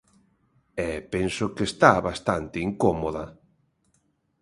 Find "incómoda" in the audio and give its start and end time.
2.69-3.25